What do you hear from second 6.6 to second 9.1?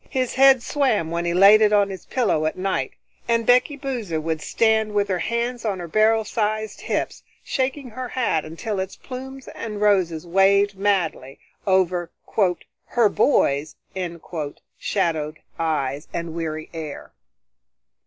hips, shaking her hat until its